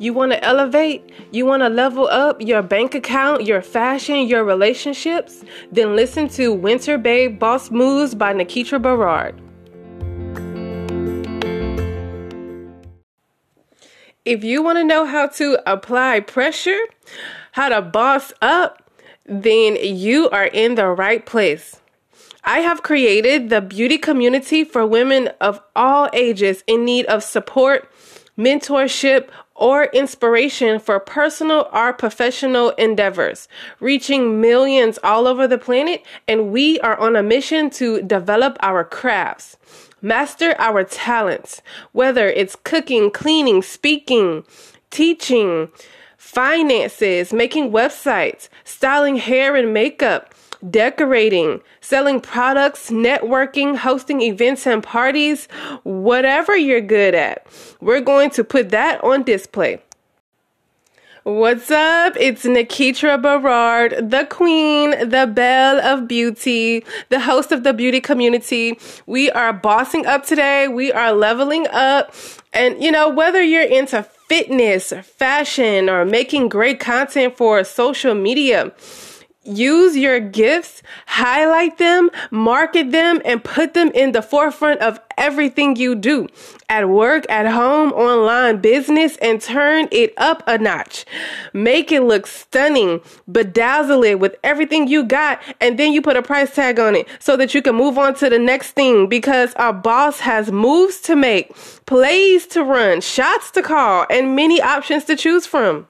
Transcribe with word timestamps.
You 0.00 0.14
want 0.14 0.32
to 0.32 0.42
elevate? 0.42 1.12
You 1.30 1.44
want 1.44 1.62
to 1.62 1.68
level 1.68 2.08
up 2.08 2.40
your 2.40 2.62
bank 2.62 2.94
account, 2.94 3.44
your 3.44 3.60
fashion, 3.60 4.26
your 4.26 4.44
relationships? 4.44 5.44
Then 5.70 5.94
listen 5.94 6.26
to 6.30 6.54
Winter 6.54 6.96
Babe 6.96 7.38
Boss 7.38 7.70
Moves 7.70 8.14
by 8.14 8.32
Nikitra 8.32 8.80
Berard. 8.80 9.38
If 14.24 14.42
you 14.42 14.62
want 14.62 14.78
to 14.78 14.84
know 14.84 15.04
how 15.04 15.26
to 15.26 15.58
apply 15.70 16.20
pressure, 16.20 16.80
how 17.52 17.68
to 17.68 17.82
boss 17.82 18.32
up, 18.40 18.90
then 19.26 19.76
you 19.82 20.30
are 20.30 20.46
in 20.46 20.76
the 20.76 20.86
right 20.86 21.26
place. 21.26 21.78
I 22.42 22.60
have 22.60 22.82
created 22.82 23.50
the 23.50 23.60
beauty 23.60 23.98
community 23.98 24.64
for 24.64 24.86
women 24.86 25.28
of 25.42 25.60
all 25.76 26.08
ages 26.14 26.64
in 26.66 26.86
need 26.86 27.04
of 27.04 27.22
support, 27.22 27.89
mentorship, 28.40 29.28
or 29.60 29.84
inspiration 29.92 30.80
for 30.80 30.98
personal 30.98 31.68
or 31.72 31.92
professional 31.92 32.70
endeavors, 32.70 33.46
reaching 33.78 34.40
millions 34.40 34.98
all 35.04 35.26
over 35.26 35.46
the 35.46 35.58
planet. 35.58 36.02
And 36.26 36.50
we 36.50 36.80
are 36.80 36.96
on 36.96 37.14
a 37.14 37.22
mission 37.22 37.68
to 37.70 38.00
develop 38.00 38.56
our 38.60 38.84
crafts, 38.84 39.58
master 40.00 40.54
our 40.58 40.82
talents, 40.82 41.60
whether 41.92 42.28
it's 42.28 42.56
cooking, 42.56 43.10
cleaning, 43.10 43.60
speaking, 43.60 44.44
teaching, 44.90 45.68
finances, 46.16 47.32
making 47.32 47.70
websites, 47.70 48.48
styling 48.64 49.16
hair 49.16 49.56
and 49.56 49.74
makeup 49.74 50.29
decorating, 50.68 51.60
selling 51.80 52.20
products, 52.20 52.90
networking, 52.90 53.76
hosting 53.76 54.20
events 54.22 54.66
and 54.66 54.82
parties, 54.82 55.46
whatever 55.82 56.56
you're 56.56 56.80
good 56.80 57.14
at. 57.14 57.46
We're 57.80 58.00
going 58.00 58.30
to 58.30 58.44
put 58.44 58.70
that 58.70 59.02
on 59.02 59.22
display. 59.22 59.80
What's 61.24 61.70
up? 61.70 62.14
It's 62.18 62.44
Nikitra 62.44 63.20
Berard, 63.20 64.10
the 64.10 64.26
queen, 64.30 65.10
the 65.10 65.30
belle 65.30 65.78
of 65.78 66.08
beauty, 66.08 66.82
the 67.10 67.20
host 67.20 67.52
of 67.52 67.62
the 67.62 67.74
beauty 67.74 68.00
community. 68.00 68.78
We 69.04 69.30
are 69.30 69.52
bossing 69.52 70.06
up 70.06 70.24
today. 70.24 70.66
We 70.66 70.90
are 70.90 71.12
leveling 71.12 71.66
up. 71.70 72.14
And 72.54 72.82
you 72.82 72.90
know, 72.90 73.10
whether 73.10 73.42
you're 73.42 73.62
into 73.62 74.02
fitness, 74.02 74.94
fashion, 75.02 75.90
or 75.90 76.06
making 76.06 76.48
great 76.48 76.80
content 76.80 77.36
for 77.36 77.62
social 77.64 78.14
media, 78.14 78.72
use 79.44 79.96
your 79.96 80.20
gifts, 80.20 80.82
highlight 81.06 81.78
them, 81.78 82.10
market 82.30 82.92
them, 82.92 83.22
and 83.24 83.42
put 83.42 83.74
them 83.74 83.90
in 83.92 84.12
the 84.12 84.22
forefront 84.22 84.80
of 84.80 85.00
everything 85.16 85.76
you 85.76 85.94
do 85.94 86.28
at 86.68 86.88
work, 86.88 87.24
at 87.28 87.50
home, 87.50 87.92
online, 87.92 88.60
business, 88.60 89.16
and 89.18 89.40
turn 89.40 89.88
it 89.90 90.12
up 90.16 90.42
a 90.46 90.58
notch. 90.58 91.04
Make 91.52 91.90
it 91.90 92.02
look 92.02 92.26
stunning, 92.26 93.00
bedazzle 93.30 94.06
it 94.08 94.20
with 94.20 94.36
everything 94.44 94.88
you 94.88 95.04
got, 95.04 95.42
and 95.60 95.78
then 95.78 95.92
you 95.92 96.02
put 96.02 96.16
a 96.16 96.22
price 96.22 96.54
tag 96.54 96.78
on 96.78 96.94
it 96.94 97.08
so 97.18 97.36
that 97.36 97.54
you 97.54 97.62
can 97.62 97.74
move 97.74 97.98
on 97.98 98.14
to 98.16 98.30
the 98.30 98.38
next 98.38 98.72
thing 98.72 99.08
because 99.08 99.54
our 99.54 99.72
boss 99.72 100.20
has 100.20 100.52
moves 100.52 101.00
to 101.00 101.16
make, 101.16 101.54
plays 101.86 102.46
to 102.48 102.62
run, 102.62 103.00
shots 103.00 103.50
to 103.52 103.62
call, 103.62 104.06
and 104.10 104.36
many 104.36 104.60
options 104.60 105.04
to 105.04 105.16
choose 105.16 105.46
from. 105.46 105.86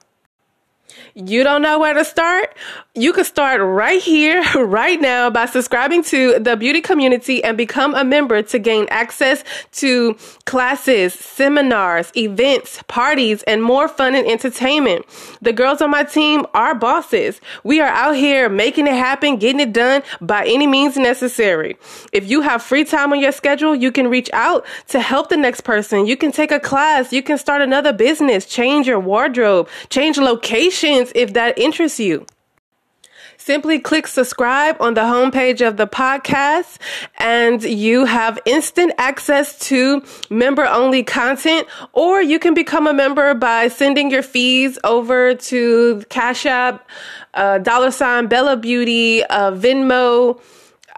You 1.13 1.43
don't 1.43 1.61
know 1.61 1.79
where 1.79 1.93
to 1.93 2.05
start? 2.05 2.55
You 2.95 3.13
can 3.13 3.23
start 3.23 3.61
right 3.61 4.01
here, 4.01 4.43
right 4.55 4.99
now 4.99 5.29
by 5.29 5.45
subscribing 5.45 6.03
to 6.05 6.39
the 6.39 6.55
beauty 6.55 6.81
community 6.81 7.43
and 7.43 7.57
become 7.57 7.95
a 7.95 8.03
member 8.03 8.41
to 8.41 8.59
gain 8.59 8.87
access 8.89 9.43
to 9.73 10.17
classes, 10.45 11.13
seminars, 11.13 12.11
events, 12.15 12.81
parties, 12.87 13.43
and 13.43 13.63
more 13.63 13.87
fun 13.87 14.15
and 14.15 14.27
entertainment. 14.27 15.05
The 15.41 15.53
girls 15.53 15.81
on 15.81 15.91
my 15.91 16.03
team 16.03 16.45
are 16.53 16.75
bosses. 16.75 17.39
We 17.63 17.81
are 17.81 17.89
out 17.89 18.15
here 18.15 18.49
making 18.49 18.87
it 18.87 18.93
happen, 18.93 19.37
getting 19.37 19.61
it 19.61 19.73
done 19.73 20.03
by 20.19 20.45
any 20.45 20.67
means 20.67 20.97
necessary. 20.97 21.77
If 22.11 22.29
you 22.29 22.41
have 22.41 22.61
free 22.61 22.83
time 22.83 23.11
on 23.13 23.19
your 23.19 23.31
schedule, 23.31 23.75
you 23.75 23.91
can 23.91 24.07
reach 24.07 24.29
out 24.33 24.65
to 24.89 24.99
help 24.99 25.29
the 25.29 25.37
next 25.37 25.61
person. 25.61 26.05
You 26.05 26.17
can 26.17 26.31
take 26.31 26.51
a 26.51 26.59
class. 26.59 27.13
You 27.13 27.23
can 27.23 27.37
start 27.37 27.61
another 27.61 27.93
business, 27.93 28.45
change 28.45 28.87
your 28.87 28.99
wardrobe, 28.99 29.69
change 29.89 30.17
if 30.83 31.33
that 31.33 31.57
interests 31.57 31.99
you. 31.99 32.25
Simply 33.37 33.79
click 33.79 34.05
subscribe 34.05 34.77
on 34.79 34.93
the 34.93 35.01
homepage 35.01 35.67
of 35.67 35.77
the 35.77 35.87
podcast 35.87 36.77
and 37.17 37.63
you 37.63 38.05
have 38.05 38.37
instant 38.45 38.93
access 38.99 39.57
to 39.67 40.03
member 40.29 40.67
only 40.67 41.03
content 41.03 41.67
or 41.93 42.21
you 42.21 42.37
can 42.37 42.53
become 42.53 42.85
a 42.85 42.93
member 42.93 43.33
by 43.33 43.67
sending 43.67 44.11
your 44.11 44.21
fees 44.21 44.77
over 44.83 45.33
to 45.33 46.03
Cash 46.09 46.45
App, 46.45 46.87
uh, 47.33 47.57
dollar 47.57 47.89
sign 47.89 48.27
Bella 48.27 48.57
Beauty, 48.57 49.23
uh, 49.23 49.51
Venmo, 49.51 50.39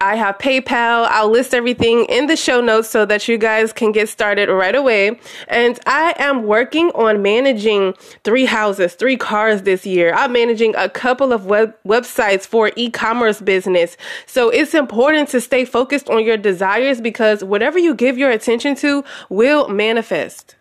I 0.03 0.15
have 0.15 0.37
PayPal. 0.37 1.07
I'll 1.09 1.29
list 1.29 1.53
everything 1.53 2.03
in 2.09 2.27
the 2.27 2.35
show 2.35 2.59
notes 2.59 2.89
so 2.89 3.05
that 3.05 3.29
you 3.29 3.37
guys 3.37 3.71
can 3.71 3.93
get 3.93 4.09
started 4.09 4.49
right 4.49 4.75
away. 4.75 5.17
And 5.47 5.79
I 5.85 6.13
am 6.19 6.43
working 6.43 6.89
on 6.89 7.21
managing 7.21 7.93
three 8.25 8.43
houses, 8.43 8.95
three 8.95 9.15
cars 9.15 9.61
this 9.61 9.85
year. 9.85 10.13
I'm 10.13 10.33
managing 10.33 10.75
a 10.75 10.89
couple 10.89 11.31
of 11.31 11.45
web 11.45 11.73
websites 11.87 12.45
for 12.45 12.69
e-commerce 12.75 13.39
business. 13.39 13.95
So 14.25 14.49
it's 14.49 14.73
important 14.73 15.29
to 15.29 15.39
stay 15.39 15.63
focused 15.63 16.09
on 16.09 16.25
your 16.25 16.35
desires 16.35 16.99
because 16.99 17.41
whatever 17.41 17.79
you 17.79 17.95
give 17.95 18.17
your 18.17 18.29
attention 18.29 18.75
to 18.75 19.05
will 19.29 19.69
manifest. 19.69 20.57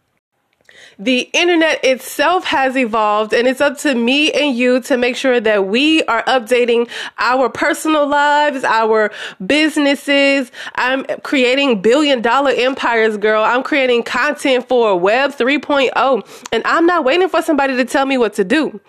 The 1.02 1.28
internet 1.32 1.84
itself 1.84 2.44
has 2.44 2.76
evolved, 2.76 3.32
and 3.32 3.48
it's 3.48 3.60
up 3.60 3.76
to 3.78 3.92
me 3.92 4.30
and 4.30 4.56
you 4.56 4.80
to 4.82 4.96
make 4.96 5.16
sure 5.16 5.40
that 5.40 5.66
we 5.66 6.04
are 6.04 6.22
updating 6.26 6.88
our 7.18 7.48
personal 7.48 8.06
lives, 8.06 8.62
our 8.62 9.10
businesses. 9.44 10.52
I'm 10.76 11.04
creating 11.24 11.82
billion 11.82 12.22
dollar 12.22 12.52
empires, 12.52 13.16
girl. 13.16 13.42
I'm 13.42 13.64
creating 13.64 14.04
content 14.04 14.68
for 14.68 14.96
Web 14.96 15.32
3.0, 15.32 16.44
and 16.52 16.62
I'm 16.64 16.86
not 16.86 17.04
waiting 17.04 17.28
for 17.28 17.42
somebody 17.42 17.76
to 17.78 17.84
tell 17.84 18.06
me 18.06 18.16
what 18.16 18.34
to 18.34 18.44
do. 18.44 18.80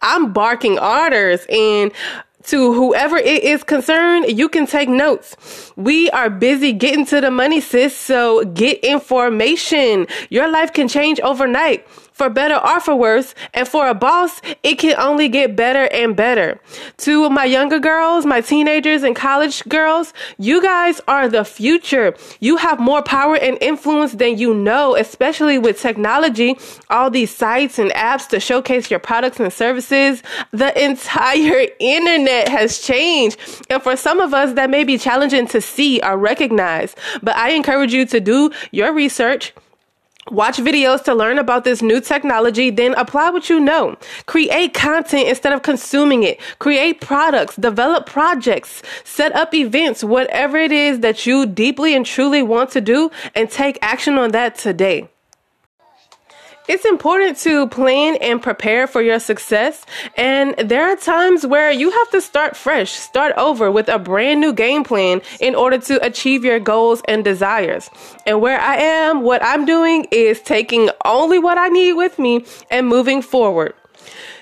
I'm 0.00 0.32
barking 0.32 0.78
orders 0.78 1.44
and 1.50 1.92
to 2.44 2.72
whoever 2.72 3.16
it 3.16 3.42
is 3.42 3.64
concerned, 3.64 4.38
you 4.38 4.48
can 4.48 4.66
take 4.66 4.88
notes. 4.88 5.72
We 5.76 6.10
are 6.10 6.30
busy 6.30 6.72
getting 6.72 7.04
to 7.06 7.20
the 7.20 7.30
money, 7.30 7.60
sis. 7.60 7.96
So 7.96 8.44
get 8.44 8.78
information. 8.84 10.06
Your 10.30 10.50
life 10.50 10.72
can 10.72 10.88
change 10.88 11.20
overnight 11.20 11.86
for 12.18 12.28
better 12.28 12.56
or 12.56 12.80
for 12.80 12.96
worse. 12.96 13.34
And 13.54 13.66
for 13.66 13.88
a 13.88 13.94
boss, 13.94 14.42
it 14.62 14.74
can 14.74 14.98
only 14.98 15.28
get 15.28 15.56
better 15.56 15.84
and 15.94 16.14
better. 16.16 16.60
To 16.98 17.30
my 17.30 17.44
younger 17.44 17.78
girls, 17.78 18.26
my 18.26 18.40
teenagers 18.40 19.04
and 19.04 19.14
college 19.14 19.64
girls, 19.68 20.12
you 20.36 20.60
guys 20.60 21.00
are 21.06 21.28
the 21.28 21.44
future. 21.44 22.14
You 22.40 22.56
have 22.56 22.80
more 22.80 23.02
power 23.02 23.36
and 23.36 23.56
influence 23.60 24.12
than 24.12 24.36
you 24.36 24.52
know, 24.52 24.96
especially 24.96 25.58
with 25.58 25.80
technology, 25.80 26.58
all 26.90 27.08
these 27.08 27.34
sites 27.34 27.78
and 27.78 27.90
apps 27.92 28.28
to 28.30 28.40
showcase 28.40 28.90
your 28.90 29.00
products 29.00 29.38
and 29.38 29.52
services. 29.52 30.22
The 30.50 30.84
entire 30.84 31.68
internet 31.78 32.48
has 32.48 32.80
changed. 32.80 33.38
And 33.70 33.80
for 33.82 33.96
some 33.96 34.20
of 34.20 34.34
us, 34.34 34.54
that 34.54 34.70
may 34.70 34.82
be 34.82 34.98
challenging 34.98 35.46
to 35.48 35.60
see 35.60 36.00
or 36.00 36.18
recognize. 36.18 36.96
But 37.22 37.36
I 37.36 37.50
encourage 37.50 37.92
you 37.92 38.04
to 38.06 38.20
do 38.20 38.50
your 38.72 38.92
research 38.92 39.52
Watch 40.30 40.58
videos 40.58 41.02
to 41.04 41.14
learn 41.14 41.38
about 41.38 41.64
this 41.64 41.82
new 41.82 42.00
technology, 42.00 42.70
then 42.70 42.94
apply 42.94 43.30
what 43.30 43.48
you 43.48 43.60
know. 43.60 43.96
Create 44.26 44.74
content 44.74 45.28
instead 45.28 45.52
of 45.52 45.62
consuming 45.62 46.22
it. 46.22 46.40
Create 46.58 47.00
products, 47.00 47.56
develop 47.56 48.06
projects, 48.06 48.82
set 49.04 49.34
up 49.34 49.54
events, 49.54 50.04
whatever 50.04 50.56
it 50.56 50.72
is 50.72 51.00
that 51.00 51.26
you 51.26 51.46
deeply 51.46 51.94
and 51.94 52.04
truly 52.04 52.42
want 52.42 52.70
to 52.70 52.80
do, 52.80 53.10
and 53.34 53.50
take 53.50 53.78
action 53.80 54.18
on 54.18 54.32
that 54.32 54.54
today. 54.54 55.08
It's 56.68 56.84
important 56.84 57.38
to 57.38 57.66
plan 57.68 58.16
and 58.16 58.42
prepare 58.42 58.86
for 58.86 59.00
your 59.00 59.18
success. 59.18 59.86
And 60.18 60.54
there 60.58 60.84
are 60.84 60.96
times 60.96 61.46
where 61.46 61.72
you 61.72 61.90
have 61.90 62.10
to 62.10 62.20
start 62.20 62.58
fresh, 62.58 62.90
start 62.90 63.32
over 63.38 63.70
with 63.70 63.88
a 63.88 63.98
brand 63.98 64.42
new 64.42 64.52
game 64.52 64.84
plan 64.84 65.22
in 65.40 65.54
order 65.54 65.78
to 65.78 66.04
achieve 66.04 66.44
your 66.44 66.60
goals 66.60 67.00
and 67.08 67.24
desires. 67.24 67.88
And 68.26 68.42
where 68.42 68.60
I 68.60 68.76
am, 68.76 69.22
what 69.22 69.42
I'm 69.42 69.64
doing 69.64 70.08
is 70.10 70.42
taking 70.42 70.90
only 71.06 71.38
what 71.38 71.56
I 71.56 71.68
need 71.68 71.94
with 71.94 72.18
me 72.18 72.44
and 72.70 72.86
moving 72.86 73.22
forward. 73.22 73.72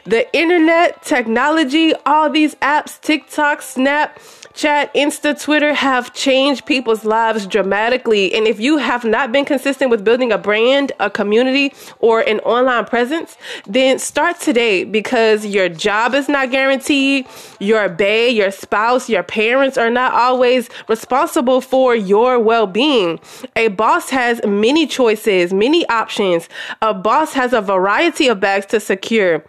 The 0.05 0.27
internet, 0.37 1.05
technology, 1.05 1.93
all 2.05 2.29
these 2.29 2.57
apps, 2.57 3.01
TikTok, 3.01 3.63
Snap, 3.63 4.19
Snapchat, 4.57 4.95
Insta, 4.95 5.39
Twitter 5.39 5.75
have 5.75 6.15
changed 6.15 6.65
people's 6.65 7.05
lives 7.05 7.47
dramatically. 7.47 8.33
And 8.33 8.47
if 8.47 8.59
you 8.59 8.79
have 8.79 9.05
not 9.05 9.31
been 9.31 9.45
consistent 9.45 9.91
with 9.91 10.03
building 10.03 10.33
a 10.33 10.39
brand, 10.39 10.93
a 10.99 11.11
community, 11.11 11.75
or 11.99 12.21
an 12.21 12.41
online 12.41 12.87
presence, 12.87 13.37
then 13.67 13.99
start 13.99 14.41
today 14.41 14.85
because 14.85 15.45
your 15.45 15.69
job 15.69 16.15
is 16.15 16.27
not 16.27 16.51
guaranteed. 16.51 17.27
Your 17.61 17.91
bae, 17.91 18.29
your 18.29 18.51
spouse, 18.51 19.11
your 19.11 19.23
parents 19.23 19.77
are 19.77 19.91
not 19.91 20.15
always 20.15 20.71
responsible 20.89 21.61
for 21.61 21.95
your 21.95 22.39
well 22.39 22.67
being. 22.67 23.21
A 23.57 23.69
boss 23.69 24.09
has 24.09 24.41
many 24.47 24.87
choices, 24.87 25.53
many 25.53 25.87
options. 25.89 26.49
A 26.81 26.95
boss 26.95 27.35
has 27.35 27.53
a 27.53 27.61
variety 27.61 28.27
of 28.29 28.41
bags 28.41 28.65
to 28.67 28.81
secure. 28.81 29.45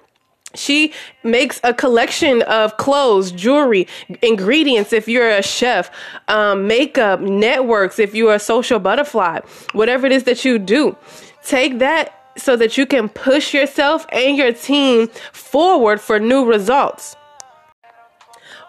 She 0.58 0.94
makes 1.24 1.60
a 1.64 1.74
collection 1.74 2.42
of 2.44 2.78
clothes, 2.78 3.32
jewelry, 3.32 3.88
ingredients 4.22 4.94
if 4.94 5.08
you're 5.08 5.30
a 5.30 5.44
chef, 5.44 5.92
um, 6.28 6.68
makeup, 6.68 7.20
networks 7.22 8.00
if 8.00 8.16
you're 8.16 8.36
a 8.36 8.40
social 8.40 8.80
butterfly, 8.80 9.40
whatever 9.74 10.06
it 10.06 10.12
is 10.12 10.24
that 10.24 10.44
you 10.44 10.60
do. 10.60 10.98
Take 11.44 11.80
that 11.80 12.14
so 12.38 12.56
that 12.56 12.78
you 12.78 12.86
can 12.86 13.10
push 13.10 13.54
yourself 13.54 14.06
and 14.12 14.38
your 14.38 14.54
team 14.54 15.08
forward 15.32 16.00
for 16.00 16.20
new 16.20 16.46
results 16.46 17.16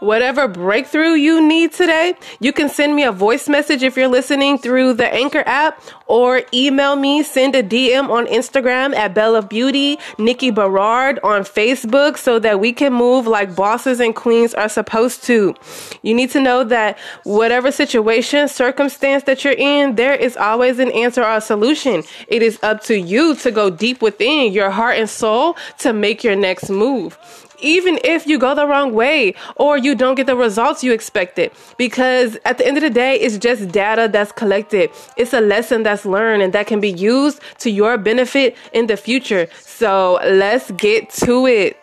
whatever 0.00 0.48
breakthrough 0.48 1.12
you 1.12 1.46
need 1.46 1.72
today, 1.72 2.14
you 2.40 2.52
can 2.52 2.68
send 2.68 2.94
me 2.94 3.04
a 3.04 3.12
voice 3.12 3.48
message 3.48 3.82
if 3.82 3.96
you're 3.96 4.08
listening 4.08 4.58
through 4.58 4.94
the 4.94 5.12
Anchor 5.12 5.42
app 5.46 5.82
or 6.06 6.42
email 6.52 6.96
me, 6.96 7.22
send 7.22 7.54
a 7.54 7.62
DM 7.62 8.08
on 8.08 8.26
Instagram 8.26 8.94
at 8.94 9.14
Belle 9.14 9.36
of 9.36 9.48
Beauty, 9.48 9.98
Nikki 10.18 10.50
Berard 10.50 11.18
on 11.22 11.42
Facebook 11.42 12.16
so 12.16 12.38
that 12.38 12.60
we 12.60 12.72
can 12.72 12.92
move 12.92 13.26
like 13.26 13.54
bosses 13.54 14.00
and 14.00 14.14
queens 14.14 14.54
are 14.54 14.68
supposed 14.68 15.24
to. 15.24 15.54
You 16.02 16.14
need 16.14 16.30
to 16.30 16.40
know 16.40 16.64
that 16.64 16.98
whatever 17.24 17.70
situation, 17.72 18.48
circumstance 18.48 19.24
that 19.24 19.44
you're 19.44 19.54
in, 19.54 19.96
there 19.96 20.14
is 20.14 20.36
always 20.36 20.78
an 20.78 20.90
answer 20.92 21.22
or 21.22 21.36
a 21.36 21.40
solution. 21.40 22.02
It 22.28 22.42
is 22.42 22.58
up 22.62 22.82
to 22.84 22.98
you 22.98 23.34
to 23.36 23.50
go 23.50 23.70
deep 23.70 24.02
within 24.02 24.52
your 24.52 24.70
heart 24.70 24.96
and 24.96 25.08
soul 25.08 25.56
to 25.78 25.92
make 25.92 26.24
your 26.24 26.36
next 26.36 26.70
move 26.70 27.18
even 27.60 27.98
if 28.04 28.26
you 28.26 28.38
go 28.38 28.54
the 28.54 28.66
wrong 28.66 28.92
way 28.92 29.34
or 29.56 29.78
you 29.78 29.94
don't 29.94 30.14
get 30.14 30.26
the 30.26 30.36
results 30.36 30.82
you 30.84 30.92
expected. 30.92 31.50
Because 31.76 32.38
at 32.44 32.58
the 32.58 32.66
end 32.66 32.76
of 32.76 32.82
the 32.82 32.90
day, 32.90 33.16
it's 33.16 33.38
just 33.38 33.68
data 33.70 34.08
that's 34.10 34.32
collected. 34.32 34.90
It's 35.16 35.32
a 35.32 35.40
lesson 35.40 35.82
that's 35.82 36.04
learned 36.04 36.42
and 36.42 36.52
that 36.52 36.66
can 36.66 36.80
be 36.80 36.90
used 36.90 37.40
to 37.58 37.70
your 37.70 37.98
benefit 37.98 38.56
in 38.72 38.86
the 38.86 38.96
future. 38.96 39.48
So 39.60 40.18
let's 40.24 40.70
get 40.72 41.10
to 41.24 41.46
it. 41.46 41.76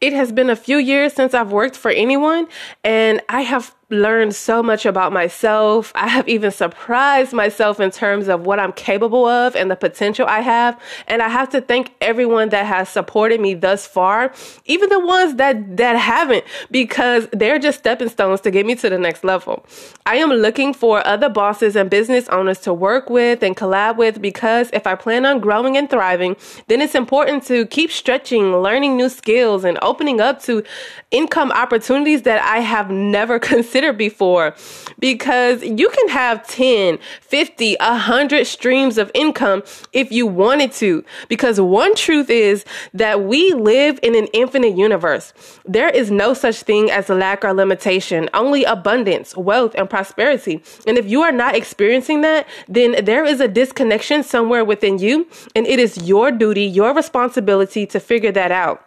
It 0.00 0.12
has 0.12 0.30
been 0.30 0.50
a 0.50 0.56
few 0.56 0.76
years 0.76 1.14
since 1.14 1.32
I've 1.32 1.52
worked 1.52 1.74
for 1.76 1.90
anyone, 1.90 2.48
and 2.84 3.22
I 3.30 3.40
have 3.40 3.74
learned 3.88 4.34
so 4.34 4.64
much 4.64 4.84
about 4.84 5.12
myself. 5.12 5.92
I 5.94 6.08
have 6.08 6.28
even 6.28 6.50
surprised 6.50 7.32
myself 7.32 7.78
in 7.78 7.92
terms 7.92 8.26
of 8.26 8.44
what 8.44 8.58
I'm 8.58 8.72
capable 8.72 9.26
of 9.26 9.54
and 9.54 9.70
the 9.70 9.76
potential 9.76 10.26
I 10.26 10.40
have. 10.40 10.80
And 11.06 11.22
I 11.22 11.28
have 11.28 11.50
to 11.50 11.60
thank 11.60 11.94
everyone 12.00 12.48
that 12.48 12.66
has 12.66 12.88
supported 12.88 13.40
me 13.40 13.54
thus 13.54 13.86
far, 13.86 14.32
even 14.64 14.88
the 14.88 14.98
ones 14.98 15.36
that 15.36 15.76
that 15.76 15.94
haven't 15.94 16.44
because 16.72 17.28
they're 17.32 17.60
just 17.60 17.78
stepping 17.78 18.08
stones 18.08 18.40
to 18.40 18.50
get 18.50 18.66
me 18.66 18.74
to 18.74 18.90
the 18.90 18.98
next 18.98 19.22
level. 19.22 19.64
I 20.04 20.16
am 20.16 20.30
looking 20.30 20.74
for 20.74 21.06
other 21.06 21.28
bosses 21.28 21.76
and 21.76 21.88
business 21.88 22.28
owners 22.28 22.58
to 22.60 22.74
work 22.74 23.08
with 23.08 23.44
and 23.44 23.56
collab 23.56 23.98
with 23.98 24.20
because 24.20 24.68
if 24.72 24.84
I 24.88 24.96
plan 24.96 25.24
on 25.24 25.38
growing 25.38 25.76
and 25.76 25.88
thriving, 25.88 26.34
then 26.66 26.80
it's 26.80 26.96
important 26.96 27.44
to 27.44 27.66
keep 27.66 27.92
stretching, 27.92 28.56
learning 28.56 28.96
new 28.96 29.08
skills 29.08 29.62
and 29.62 29.78
opening 29.80 30.20
up 30.20 30.42
to 30.42 30.64
income 31.12 31.52
opportunities 31.52 32.22
that 32.22 32.42
I 32.42 32.58
have 32.58 32.90
never 32.90 33.38
considered 33.52 33.75
considered 33.76 33.98
before 33.98 34.54
because 34.98 35.62
you 35.62 35.90
can 35.90 36.08
have 36.08 36.46
10, 36.46 36.98
50, 37.20 37.76
100 37.78 38.46
streams 38.46 38.96
of 38.96 39.10
income 39.12 39.62
if 39.92 40.10
you 40.10 40.26
wanted 40.26 40.72
to. 40.72 41.04
Because 41.28 41.60
one 41.60 41.94
truth 41.94 42.30
is 42.30 42.64
that 42.94 43.24
we 43.24 43.52
live 43.52 44.00
in 44.02 44.14
an 44.14 44.28
infinite 44.32 44.78
universe. 44.78 45.34
There 45.66 45.90
is 45.90 46.10
no 46.10 46.32
such 46.32 46.62
thing 46.62 46.90
as 46.90 47.10
a 47.10 47.14
lack 47.14 47.44
or 47.44 47.52
limitation, 47.52 48.30
only 48.32 48.64
abundance, 48.64 49.36
wealth, 49.36 49.74
and 49.76 49.90
prosperity. 49.90 50.62
And 50.86 50.96
if 50.96 51.06
you 51.06 51.20
are 51.20 51.32
not 51.32 51.54
experiencing 51.54 52.22
that, 52.22 52.48
then 52.68 53.04
there 53.04 53.26
is 53.26 53.40
a 53.40 53.48
disconnection 53.48 54.22
somewhere 54.22 54.64
within 54.64 54.98
you, 54.98 55.26
and 55.54 55.66
it 55.66 55.78
is 55.78 56.08
your 56.08 56.32
duty, 56.32 56.64
your 56.64 56.94
responsibility 56.94 57.84
to 57.86 58.00
figure 58.00 58.32
that 58.32 58.50
out. 58.50 58.86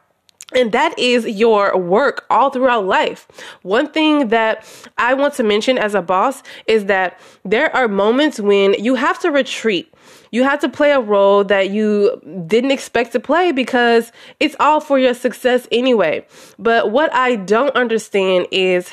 And 0.55 0.71
that 0.71 0.97
is 0.97 1.27
your 1.27 1.77
work 1.77 2.25
all 2.29 2.49
throughout 2.49 2.85
life. 2.85 3.27
One 3.61 3.91
thing 3.91 4.29
that 4.29 4.65
I 4.97 5.13
want 5.13 5.35
to 5.35 5.43
mention 5.43 5.77
as 5.77 5.93
a 5.93 6.01
boss 6.01 6.41
is 6.65 6.85
that 6.85 7.19
there 7.45 7.75
are 7.75 7.87
moments 7.87 8.39
when 8.39 8.73
you 8.73 8.95
have 8.95 9.19
to 9.19 9.29
retreat. 9.29 9.93
You 10.31 10.43
have 10.43 10.59
to 10.61 10.69
play 10.69 10.91
a 10.91 10.99
role 10.99 11.43
that 11.45 11.69
you 11.69 12.19
didn't 12.47 12.71
expect 12.71 13.11
to 13.13 13.19
play 13.19 13.51
because 13.51 14.11
it's 14.39 14.55
all 14.59 14.79
for 14.79 14.99
your 14.99 15.13
success 15.13 15.67
anyway. 15.71 16.25
But 16.57 16.91
what 16.91 17.13
I 17.13 17.35
don't 17.35 17.75
understand 17.75 18.47
is 18.51 18.89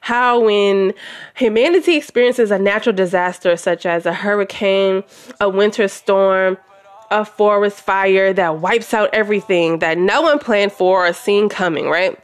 how 0.00 0.40
when 0.40 0.92
humanity 1.36 1.96
experiences 1.96 2.50
a 2.50 2.58
natural 2.58 2.94
disaster 2.94 3.56
such 3.56 3.86
as 3.86 4.04
a 4.04 4.12
hurricane, 4.12 5.04
a 5.40 5.48
winter 5.48 5.88
storm, 5.88 6.58
a 7.10 7.24
forest 7.24 7.80
fire 7.80 8.32
that 8.32 8.58
wipes 8.58 8.94
out 8.94 9.10
everything 9.12 9.78
that 9.80 9.98
no 9.98 10.22
one 10.22 10.38
planned 10.38 10.72
for 10.72 11.06
or 11.06 11.12
seen 11.12 11.48
coming, 11.48 11.88
right? 11.88 12.18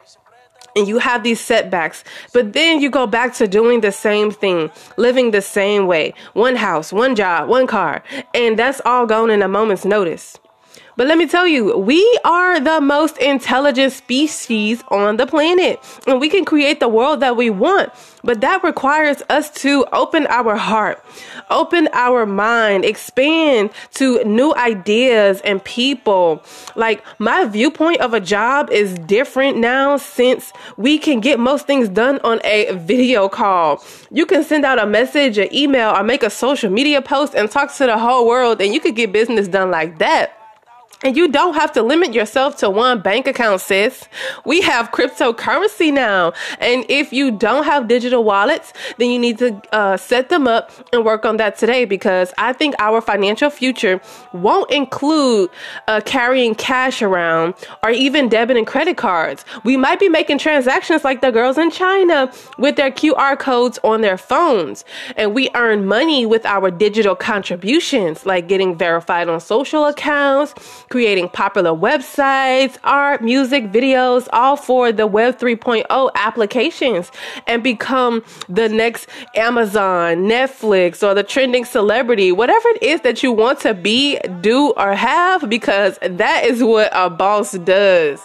And 0.76 0.86
you 0.86 0.98
have 0.98 1.24
these 1.24 1.40
setbacks, 1.40 2.04
but 2.32 2.52
then 2.52 2.80
you 2.80 2.90
go 2.90 3.06
back 3.06 3.34
to 3.34 3.48
doing 3.48 3.80
the 3.80 3.90
same 3.90 4.30
thing, 4.30 4.70
living 4.96 5.32
the 5.32 5.42
same 5.42 5.86
way. 5.86 6.14
One 6.34 6.56
house, 6.56 6.92
one 6.92 7.16
job, 7.16 7.48
one 7.48 7.66
car, 7.66 8.02
and 8.34 8.58
that's 8.58 8.80
all 8.84 9.06
gone 9.06 9.30
in 9.30 9.42
a 9.42 9.48
moment's 9.48 9.84
notice. 9.84 10.38
But 10.96 11.06
let 11.06 11.18
me 11.18 11.26
tell 11.26 11.46
you, 11.46 11.76
we 11.78 12.18
are 12.24 12.60
the 12.60 12.80
most 12.80 13.16
intelligent 13.18 13.92
species 13.92 14.82
on 14.88 15.16
the 15.16 15.26
planet, 15.26 15.80
and 16.06 16.20
we 16.20 16.28
can 16.28 16.44
create 16.44 16.80
the 16.80 16.88
world 16.88 17.20
that 17.20 17.36
we 17.36 17.50
want. 17.50 17.92
But 18.22 18.42
that 18.42 18.62
requires 18.62 19.22
us 19.30 19.50
to 19.62 19.86
open 19.92 20.26
our 20.26 20.56
heart, 20.56 21.02
open 21.48 21.88
our 21.92 22.26
mind, 22.26 22.84
expand 22.84 23.70
to 23.94 24.22
new 24.24 24.54
ideas 24.54 25.40
and 25.42 25.62
people. 25.64 26.42
Like 26.76 27.02
my 27.18 27.46
viewpoint 27.46 28.00
of 28.00 28.12
a 28.12 28.20
job 28.20 28.70
is 28.70 28.94
different 28.94 29.56
now 29.56 29.96
since 29.96 30.52
we 30.76 30.98
can 30.98 31.20
get 31.20 31.40
most 31.40 31.66
things 31.66 31.88
done 31.88 32.20
on 32.24 32.40
a 32.44 32.74
video 32.74 33.28
call. 33.28 33.82
You 34.10 34.26
can 34.26 34.44
send 34.44 34.64
out 34.64 34.78
a 34.78 34.86
message, 34.86 35.38
an 35.38 35.54
email, 35.54 35.90
or 35.90 36.02
make 36.02 36.22
a 36.22 36.30
social 36.30 36.70
media 36.70 37.00
post 37.00 37.34
and 37.34 37.50
talk 37.50 37.74
to 37.76 37.86
the 37.86 37.96
whole 37.96 38.26
world, 38.26 38.60
and 38.60 38.74
you 38.74 38.80
could 38.80 38.96
get 38.96 39.12
business 39.12 39.48
done 39.48 39.70
like 39.70 39.98
that. 39.98 40.39
And 41.02 41.16
you 41.16 41.28
don't 41.28 41.54
have 41.54 41.72
to 41.72 41.82
limit 41.82 42.12
yourself 42.12 42.56
to 42.58 42.68
one 42.68 43.00
bank 43.00 43.26
account, 43.26 43.62
sis. 43.62 44.06
We 44.44 44.60
have 44.60 44.90
cryptocurrency 44.90 45.90
now. 45.90 46.34
And 46.58 46.84
if 46.90 47.10
you 47.10 47.30
don't 47.30 47.64
have 47.64 47.88
digital 47.88 48.22
wallets, 48.22 48.74
then 48.98 49.10
you 49.10 49.18
need 49.18 49.38
to 49.38 49.62
uh, 49.72 49.96
set 49.96 50.28
them 50.28 50.46
up 50.46 50.70
and 50.92 51.02
work 51.02 51.24
on 51.24 51.38
that 51.38 51.56
today 51.56 51.86
because 51.86 52.34
I 52.36 52.52
think 52.52 52.74
our 52.78 53.00
financial 53.00 53.48
future 53.48 53.98
won't 54.34 54.70
include 54.70 55.48
uh, 55.88 56.02
carrying 56.04 56.54
cash 56.54 57.00
around 57.00 57.54
or 57.82 57.90
even 57.90 58.28
debit 58.28 58.58
and 58.58 58.66
credit 58.66 58.98
cards. 58.98 59.46
We 59.64 59.78
might 59.78 60.00
be 60.00 60.10
making 60.10 60.36
transactions 60.36 61.02
like 61.02 61.22
the 61.22 61.30
girls 61.30 61.56
in 61.56 61.70
China 61.70 62.30
with 62.58 62.76
their 62.76 62.90
QR 62.90 63.38
codes 63.38 63.78
on 63.82 64.02
their 64.02 64.18
phones. 64.18 64.84
And 65.16 65.34
we 65.34 65.48
earn 65.54 65.86
money 65.86 66.26
with 66.26 66.44
our 66.44 66.70
digital 66.70 67.16
contributions, 67.16 68.26
like 68.26 68.48
getting 68.48 68.76
verified 68.76 69.30
on 69.30 69.40
social 69.40 69.86
accounts 69.86 70.54
creating 70.90 71.28
popular 71.28 71.70
websites, 71.70 72.76
art, 72.82 73.22
music, 73.22 73.64
videos, 73.72 74.28
all 74.32 74.56
for 74.56 74.90
the 74.92 75.06
Web 75.06 75.38
3.0 75.38 76.10
applications 76.16 77.10
and 77.46 77.62
become 77.62 78.22
the 78.48 78.68
next 78.68 79.08
Amazon, 79.36 80.24
Netflix, 80.24 81.06
or 81.06 81.14
the 81.14 81.22
trending 81.22 81.64
celebrity, 81.64 82.32
whatever 82.32 82.68
it 82.70 82.82
is 82.82 83.00
that 83.02 83.22
you 83.22 83.30
want 83.30 83.60
to 83.60 83.72
be, 83.72 84.18
do, 84.40 84.72
or 84.76 84.94
have, 84.94 85.48
because 85.48 85.96
that 86.02 86.44
is 86.44 86.62
what 86.62 86.90
a 86.92 87.08
boss 87.08 87.52
does. 87.52 88.20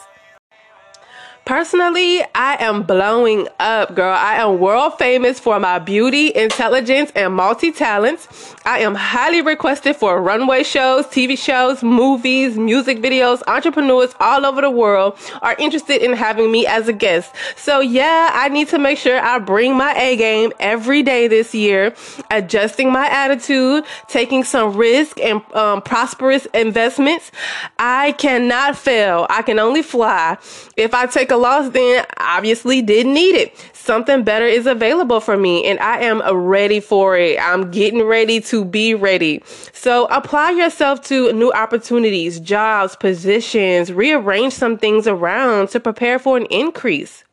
Personally, 1.45 2.23
I 2.33 2.57
am 2.59 2.81
blowing 2.81 3.47
up, 3.59 3.93
girl. 3.93 4.15
I 4.15 4.37
am 4.37 4.57
world 4.57 4.97
famous 4.97 5.39
for 5.39 5.59
my 5.59 5.77
beauty, 5.77 6.33
intelligence, 6.33 7.11
and 7.15 7.35
multi 7.35 7.71
talents. 7.71 8.55
I 8.65 8.79
am 8.79 8.95
highly 8.95 9.43
requested 9.43 9.95
for 9.95 10.19
runway 10.19 10.63
shows, 10.63 11.05
TV 11.05 11.37
shows, 11.37 11.83
movies, 11.83 12.57
music 12.57 12.97
videos. 12.97 13.43
Entrepreneurs 13.45 14.15
all 14.19 14.43
over 14.43 14.59
the 14.59 14.71
world 14.71 15.19
are 15.43 15.55
interested 15.59 16.03
in 16.03 16.13
having 16.13 16.51
me 16.51 16.65
as 16.65 16.87
a 16.87 16.93
guest. 16.93 17.31
So, 17.55 17.79
yeah, 17.79 18.31
I 18.33 18.49
need 18.49 18.69
to 18.69 18.79
make 18.79 18.97
sure 18.97 19.19
I 19.19 19.37
bring 19.37 19.77
my 19.77 19.93
A 19.93 20.17
game 20.17 20.51
every 20.59 21.03
day 21.03 21.27
this 21.27 21.53
year, 21.53 21.93
adjusting 22.31 22.91
my 22.91 23.07
attitude, 23.07 23.83
taking 24.07 24.43
some 24.43 24.75
risk 24.75 25.19
and 25.19 25.43
um, 25.53 25.83
prosperous 25.83 26.47
investments. 26.55 27.31
I 27.77 28.13
cannot 28.13 28.75
fail. 28.75 29.27
I 29.29 29.43
can 29.43 29.59
only 29.59 29.83
fly. 29.83 30.39
If 30.75 30.95
I 30.95 31.05
take 31.05 31.29
a 31.29 31.34
a 31.35 31.37
loss, 31.37 31.71
then 31.71 32.05
obviously 32.17 32.81
didn't 32.81 33.13
need 33.13 33.35
it. 33.35 33.55
Something 33.73 34.23
better 34.23 34.45
is 34.45 34.65
available 34.65 35.19
for 35.19 35.37
me 35.37 35.65
and 35.65 35.79
I 35.79 35.99
am 35.99 36.21
ready 36.35 36.79
for 36.79 37.17
it. 37.17 37.37
I'm 37.39 37.69
getting 37.69 38.03
ready 38.03 38.41
to 38.41 38.65
be 38.65 38.95
ready. 38.95 39.43
So 39.73 40.05
apply 40.05 40.51
yourself 40.51 41.01
to 41.03 41.31
new 41.33 41.51
opportunities, 41.51 42.39
jobs, 42.39 42.95
positions, 42.95 43.91
rearrange 43.91 44.53
some 44.53 44.77
things 44.77 45.07
around 45.07 45.69
to 45.69 45.79
prepare 45.79 46.17
for 46.17 46.37
an 46.37 46.45
increase. 46.45 47.23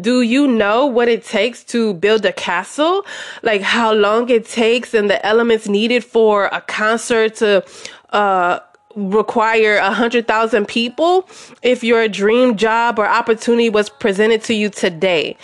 Do 0.00 0.20
you 0.22 0.46
know 0.46 0.86
what 0.86 1.08
it 1.08 1.24
takes 1.24 1.64
to 1.64 1.94
build 1.94 2.24
a 2.24 2.32
castle? 2.32 3.04
Like 3.42 3.62
how 3.62 3.92
long 3.92 4.28
it 4.30 4.46
takes 4.46 4.94
and 4.94 5.08
the 5.08 5.24
elements 5.24 5.68
needed 5.68 6.04
for 6.04 6.46
a 6.46 6.60
concert 6.60 7.36
to 7.36 7.64
uh, 8.10 8.60
require 8.96 9.76
a 9.76 9.90
hundred 9.90 10.26
thousand 10.26 10.66
people 10.66 11.28
if 11.62 11.84
your 11.84 12.08
dream 12.08 12.56
job 12.56 12.98
or 12.98 13.06
opportunity 13.06 13.68
was 13.68 13.88
presented 13.88 14.42
to 14.44 14.54
you 14.54 14.70
today? 14.70 15.36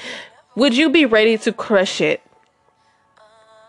Would 0.57 0.77
you 0.77 0.91
be 0.91 1.07
ready 1.07 1.39
to 1.39 1.53
crush 1.53 2.01
it? 2.01 2.21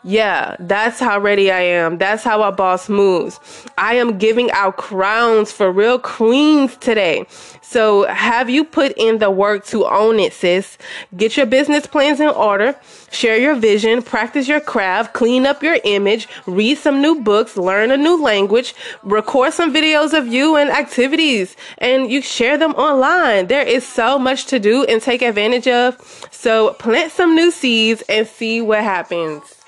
Yeah, 0.03 0.55
that's 0.59 0.99
how 0.99 1.19
ready 1.19 1.51
I 1.51 1.59
am. 1.59 1.99
That's 1.99 2.23
how 2.23 2.41
our 2.41 2.51
boss 2.51 2.89
moves. 2.89 3.39
I 3.77 3.95
am 3.95 4.17
giving 4.17 4.49
out 4.49 4.77
crowns 4.77 5.51
for 5.51 5.71
real 5.71 5.99
queens 5.99 6.75
today. 6.77 7.27
So 7.61 8.07
have 8.07 8.49
you 8.49 8.63
put 8.63 8.93
in 8.97 9.19
the 9.19 9.29
work 9.29 9.63
to 9.67 9.85
own 9.85 10.19
it, 10.19 10.33
sis? 10.33 10.79
Get 11.15 11.37
your 11.37 11.45
business 11.45 11.85
plans 11.85 12.19
in 12.19 12.29
order, 12.29 12.75
share 13.11 13.37
your 13.37 13.53
vision, 13.53 14.01
practice 14.01 14.47
your 14.47 14.59
craft, 14.59 15.13
clean 15.13 15.45
up 15.45 15.61
your 15.61 15.77
image, 15.83 16.27
read 16.47 16.79
some 16.79 16.99
new 16.99 17.21
books, 17.21 17.55
learn 17.55 17.91
a 17.91 17.97
new 17.97 18.19
language, 18.19 18.73
record 19.03 19.53
some 19.53 19.71
videos 19.71 20.17
of 20.17 20.25
you 20.25 20.55
and 20.55 20.71
activities, 20.71 21.55
and 21.77 22.11
you 22.11 22.23
share 22.23 22.57
them 22.57 22.71
online. 22.71 23.45
There 23.47 23.65
is 23.65 23.87
so 23.87 24.17
much 24.17 24.47
to 24.47 24.59
do 24.59 24.83
and 24.85 24.99
take 24.99 25.21
advantage 25.21 25.67
of. 25.67 26.27
So 26.31 26.73
plant 26.73 27.11
some 27.11 27.35
new 27.35 27.51
seeds 27.51 28.01
and 28.09 28.27
see 28.27 28.61
what 28.61 28.79
happens. 28.79 29.60